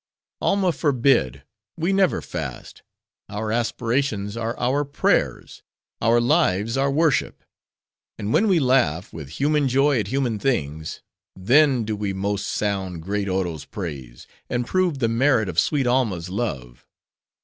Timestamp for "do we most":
11.83-12.47